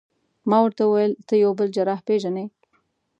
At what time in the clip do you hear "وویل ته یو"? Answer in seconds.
0.85-1.51